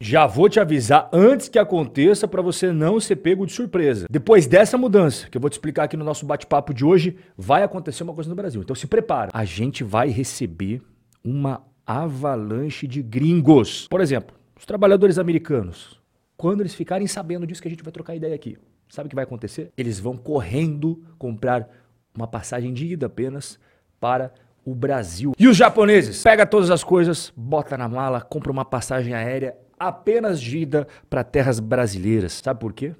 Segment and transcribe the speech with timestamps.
[0.00, 4.06] Já vou te avisar antes que aconteça para você não ser pego de surpresa.
[4.08, 7.64] Depois dessa mudança, que eu vou te explicar aqui no nosso bate-papo de hoje, vai
[7.64, 8.62] acontecer uma coisa no Brasil.
[8.62, 9.32] Então se prepara.
[9.34, 10.80] A gente vai receber
[11.24, 13.88] uma avalanche de gringos.
[13.88, 16.00] Por exemplo, os trabalhadores americanos.
[16.36, 18.56] Quando eles ficarem sabendo disso que a gente vai trocar ideia aqui,
[18.88, 19.72] sabe o que vai acontecer?
[19.76, 21.68] Eles vão correndo comprar
[22.14, 23.58] uma passagem de ida apenas
[23.98, 24.32] para
[24.64, 25.32] o Brasil.
[25.36, 26.22] E os japoneses?
[26.22, 31.24] Pega todas as coisas, bota na mala, compra uma passagem aérea apenas de ida para
[31.24, 32.34] terras brasileiras.
[32.34, 32.94] Sabe por quê?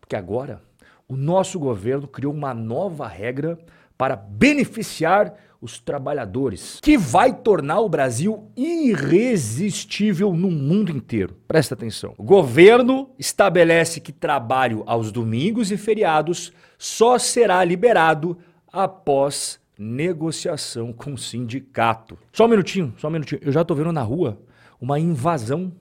[0.00, 0.60] Porque agora
[1.08, 3.58] o nosso governo criou uma nova regra
[3.96, 11.38] para beneficiar os trabalhadores, que vai tornar o Brasil irresistível no mundo inteiro.
[11.48, 12.12] Presta atenção.
[12.18, 18.36] O governo estabelece que trabalho aos domingos e feriados só será liberado
[18.70, 22.18] após negociação com o sindicato.
[22.30, 23.40] Só um minutinho, só um minutinho.
[23.42, 24.38] Eu já estou vendo na rua
[24.80, 25.72] uma invasão.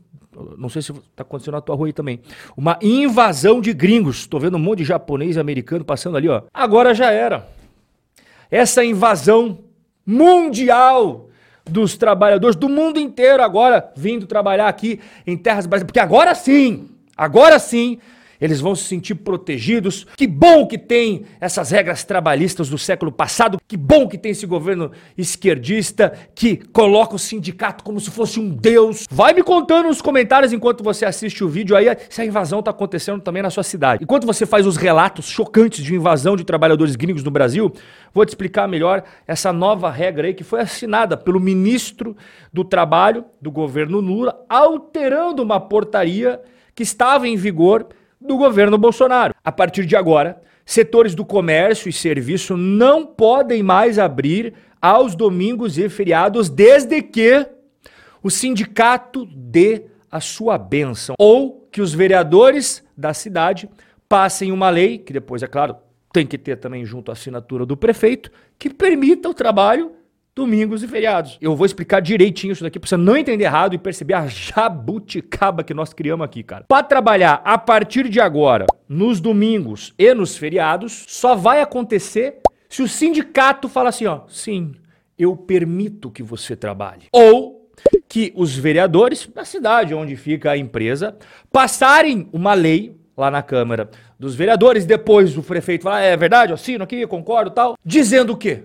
[0.58, 2.20] Não sei se está acontecendo na tua rua aí também.
[2.56, 4.20] Uma invasão de gringos.
[4.20, 6.44] Estou vendo um monte de japonês e americano passando ali, ó.
[6.54, 7.48] Agora já era.
[8.50, 9.60] Essa invasão
[10.06, 11.30] mundial
[11.66, 15.88] dos trabalhadores do mundo inteiro agora vindo trabalhar aqui em terras brasileiras.
[15.88, 18.00] Porque agora sim, agora sim,
[18.44, 20.06] eles vão se sentir protegidos.
[20.18, 23.58] Que bom que tem essas regras trabalhistas do século passado.
[23.66, 28.50] Que bom que tem esse governo esquerdista que coloca o sindicato como se fosse um
[28.50, 29.08] deus.
[29.10, 32.72] Vai me contando nos comentários enquanto você assiste o vídeo aí se a invasão está
[32.72, 34.04] acontecendo também na sua cidade.
[34.04, 37.72] Enquanto você faz os relatos chocantes de invasão de trabalhadores gringos no Brasil,
[38.14, 42.14] vou te explicar melhor essa nova regra aí que foi assinada pelo ministro
[42.52, 46.42] do Trabalho do governo Lula, alterando uma portaria
[46.76, 47.88] que estava em vigor
[48.26, 49.36] do governo Bolsonaro.
[49.44, 55.78] A partir de agora, setores do comércio e serviço não podem mais abrir aos domingos
[55.78, 57.46] e feriados desde que
[58.22, 63.70] o sindicato dê a sua bênção ou que os vereadores da cidade
[64.08, 65.76] passem uma lei, que depois, é claro,
[66.14, 69.92] tem que ter também junto a assinatura do prefeito, que permita o trabalho
[70.36, 71.38] domingos e feriados.
[71.40, 75.64] Eu vou explicar direitinho isso daqui pra você não entender errado e perceber a jabuticaba
[75.64, 76.66] que nós criamos aqui, cara.
[76.68, 82.82] Para trabalhar a partir de agora, nos domingos e nos feriados, só vai acontecer se
[82.82, 84.74] o sindicato fala assim, ó, sim,
[85.18, 87.04] eu permito que você trabalhe.
[87.12, 87.70] Ou
[88.08, 91.16] que os vereadores da cidade onde fica a empresa
[91.52, 93.90] passarem uma lei lá na Câmara
[94.20, 98.64] dos Vereadores, depois o prefeito fala, é verdade, assino aqui, concordo tal, dizendo o quê?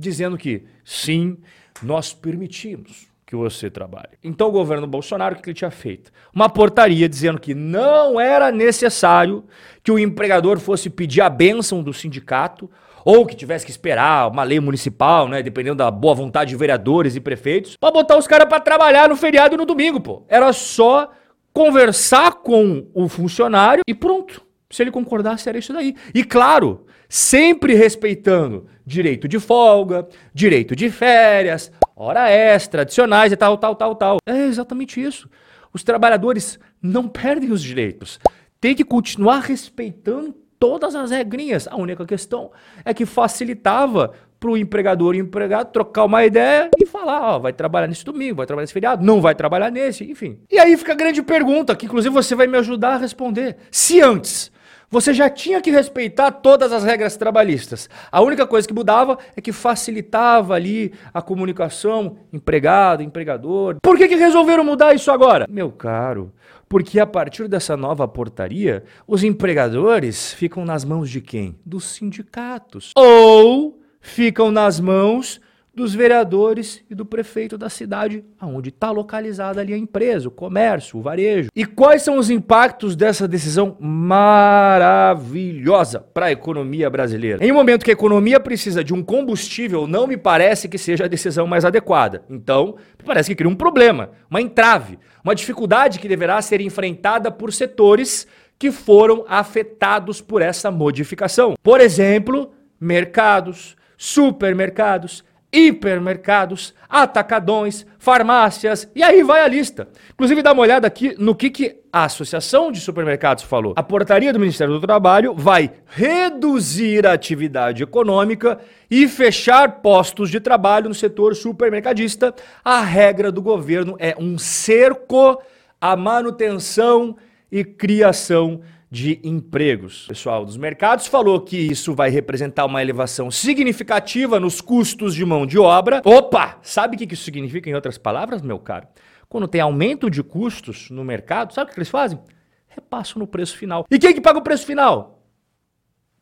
[0.00, 1.36] Dizendo que sim,
[1.82, 4.18] nós permitimos que você trabalhe.
[4.24, 6.10] Então o governo Bolsonaro, o que ele tinha feito?
[6.34, 9.44] Uma portaria dizendo que não era necessário
[9.84, 12.68] que o empregador fosse pedir a bênção do sindicato
[13.04, 17.14] ou que tivesse que esperar uma lei municipal, né, dependendo da boa vontade de vereadores
[17.14, 20.24] e prefeitos, para botar os caras para trabalhar no feriado e no domingo, pô.
[20.28, 21.10] Era só
[21.52, 24.42] conversar com o funcionário e pronto.
[24.70, 25.96] Se ele concordasse, era isso daí.
[26.14, 33.58] E claro, sempre respeitando direito de folga, direito de férias, hora extra, adicionais e tal,
[33.58, 34.18] tal, tal, tal.
[34.24, 35.28] É exatamente isso.
[35.72, 38.20] Os trabalhadores não perdem os direitos.
[38.60, 41.66] Tem que continuar respeitando todas as regrinhas.
[41.66, 42.52] A única questão
[42.84, 47.38] é que facilitava para o empregador e o empregado trocar uma ideia e falar, ó,
[47.38, 50.38] vai trabalhar nesse domingo, vai trabalhar nesse feriado, não vai trabalhar nesse, enfim.
[50.50, 53.56] E aí fica a grande pergunta, que inclusive você vai me ajudar a responder.
[53.70, 54.50] Se antes
[54.90, 57.88] você já tinha que respeitar todas as regras trabalhistas.
[58.10, 63.76] A única coisa que mudava é que facilitava ali a comunicação empregado, empregador.
[63.80, 65.46] Por que, que resolveram mudar isso agora?
[65.48, 66.32] Meu caro,
[66.68, 71.56] porque a partir dessa nova portaria, os empregadores ficam nas mãos de quem?
[71.64, 72.92] Dos sindicatos.
[72.96, 75.40] Ou ficam nas mãos
[75.74, 80.98] dos vereadores e do prefeito da cidade, onde está localizada ali a empresa, o comércio,
[80.98, 81.48] o varejo.
[81.54, 87.44] E quais são os impactos dessa decisão maravilhosa para a economia brasileira?
[87.44, 91.04] Em um momento que a economia precisa de um combustível, não me parece que seja
[91.04, 92.24] a decisão mais adequada.
[92.28, 97.52] Então, parece que cria um problema, uma entrave, uma dificuldade que deverá ser enfrentada por
[97.52, 98.26] setores
[98.58, 101.54] que foram afetados por essa modificação.
[101.62, 109.88] Por exemplo, mercados, supermercados, hipermercados, atacadões, farmácias, e aí vai a lista.
[110.12, 113.74] Inclusive, dá uma olhada aqui no que, que a Associação de Supermercados falou.
[113.76, 118.58] A portaria do Ministério do Trabalho vai reduzir a atividade econômica
[118.90, 122.34] e fechar postos de trabalho no setor supermercadista.
[122.64, 125.40] A regra do governo é um cerco
[125.80, 127.16] à manutenção
[127.50, 128.79] e criação de
[129.22, 130.06] empregos.
[130.06, 135.24] O pessoal dos mercados falou que isso vai representar uma elevação significativa nos custos de
[135.24, 136.02] mão de obra.
[136.04, 136.58] Opa!
[136.62, 138.88] Sabe o que isso significa em outras palavras, meu caro?
[139.30, 142.20] quando tem aumento de custos no mercado, sabe o que eles fazem?
[142.66, 143.86] Repassam no preço final.
[143.88, 145.24] E quem que paga o preço final?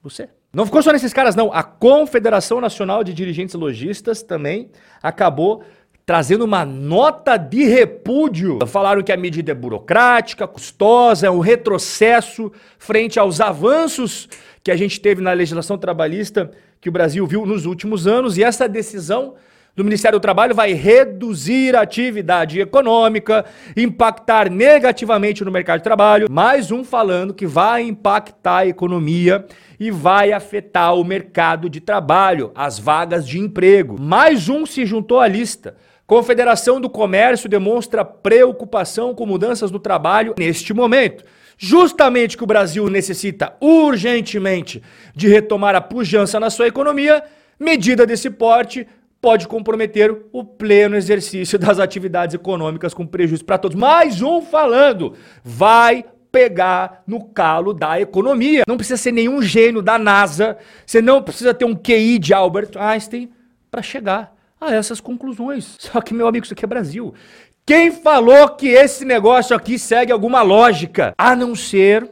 [0.02, 0.28] Você.
[0.52, 1.52] Não ficou só nesses caras, não.
[1.52, 4.70] A Confederação Nacional de Dirigentes Logistas também
[5.02, 5.64] acabou
[6.08, 8.58] trazendo uma nota de repúdio.
[8.66, 14.26] Falaram que a medida é burocrática, custosa, é um retrocesso frente aos avanços
[14.64, 16.50] que a gente teve na legislação trabalhista
[16.80, 18.38] que o Brasil viu nos últimos anos.
[18.38, 19.34] E essa decisão
[19.76, 23.44] do Ministério do Trabalho vai reduzir a atividade econômica,
[23.76, 26.26] impactar negativamente no mercado de trabalho.
[26.30, 29.44] Mais um falando que vai impactar a economia
[29.78, 34.00] e vai afetar o mercado de trabalho, as vagas de emprego.
[34.00, 35.76] Mais um se juntou à lista.
[36.08, 41.22] Confederação do Comércio demonstra preocupação com mudanças no trabalho neste momento.
[41.58, 44.82] Justamente que o Brasil necessita urgentemente
[45.14, 47.22] de retomar a pujança na sua economia,
[47.60, 48.86] medida desse porte
[49.20, 53.76] pode comprometer o pleno exercício das atividades econômicas com prejuízo para todos.
[53.76, 55.12] Mais um falando,
[55.44, 58.62] vai pegar no calo da economia.
[58.66, 60.56] Não precisa ser nenhum gênio da NASA,
[60.86, 63.30] você não precisa ter um QI de Albert Einstein
[63.70, 65.76] para chegar a essas conclusões.
[65.80, 67.14] Só que, meu amigo, isso aqui é Brasil.
[67.66, 71.14] Quem falou que esse negócio aqui segue alguma lógica?
[71.18, 72.10] A não ser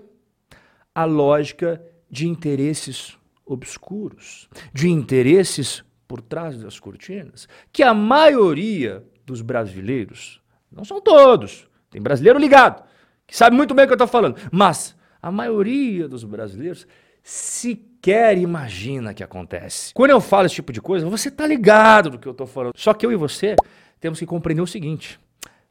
[0.94, 9.42] a lógica de interesses obscuros, de interesses por trás das cortinas, que a maioria dos
[9.42, 10.40] brasileiros,
[10.70, 12.82] não são todos, tem brasileiro ligado,
[13.26, 14.95] que sabe muito bem o que eu estou falando, mas
[15.26, 16.86] a maioria dos brasileiros
[17.20, 19.92] sequer imagina que acontece.
[19.92, 22.74] Quando eu falo esse tipo de coisa, você tá ligado do que eu tô falando.
[22.76, 23.56] Só que eu e você
[23.98, 25.18] temos que compreender o seguinte: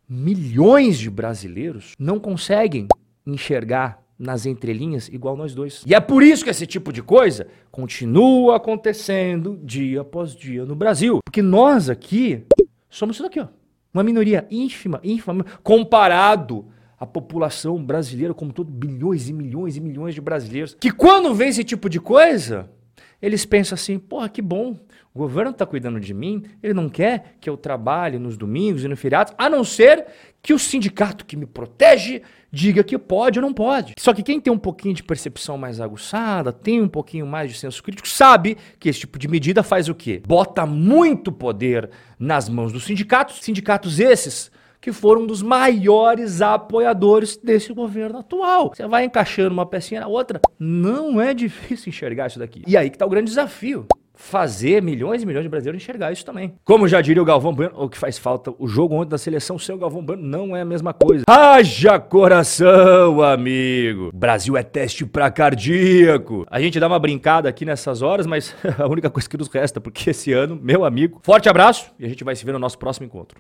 [0.10, 2.90] milhões de brasileiros não conseguem
[3.26, 5.84] enxergar nas entrelinhas igual nós dois.
[5.88, 10.76] E é por isso que esse tipo de coisa continua acontecendo dia após dia no
[10.76, 11.20] Brasil.
[11.24, 12.44] Porque nós aqui
[12.90, 13.48] somos isso daqui, ó.
[13.94, 20.16] Uma minoria ínfima, ínfima, comparado a população brasileira, como todo, bilhões e milhões e milhões
[20.16, 22.70] de brasileiros, que quando vê esse tipo de coisa,
[23.22, 24.80] eles pensam assim: porra, que bom,
[25.14, 28.88] o governo está cuidando de mim, ele não quer que eu trabalhe nos domingos e
[28.88, 30.06] no feriados, a não ser
[30.42, 32.22] que o sindicato que me protege
[32.52, 33.94] diga que pode ou não pode.
[33.98, 37.58] Só que quem tem um pouquinho de percepção mais aguçada, tem um pouquinho mais de
[37.58, 40.22] senso crítico, sabe que esse tipo de medida faz o quê?
[40.26, 41.90] Bota muito poder
[42.20, 44.52] nas mãos dos sindicatos, sindicatos esses
[44.86, 48.72] que foram um dos maiores apoiadores desse governo atual.
[48.72, 52.62] Você vai encaixando uma pecinha na outra, não é difícil enxergar isso daqui.
[52.68, 56.24] E aí que está o grande desafio fazer milhões e milhões de brasileiros enxergar isso
[56.24, 56.54] também.
[56.64, 59.58] Como já diria o Galvão Bueno, o que faz falta, o jogo ontem da seleção
[59.58, 61.24] sem o Galvão Bueno não é a mesma coisa.
[61.28, 64.12] Haja coração, amigo!
[64.14, 66.46] Brasil é teste pra cardíaco.
[66.48, 69.82] A gente dá uma brincada aqui nessas horas, mas a única coisa que nos resta,
[69.82, 72.78] porque esse ano, meu amigo, forte abraço e a gente vai se ver no nosso
[72.78, 73.40] próximo encontro.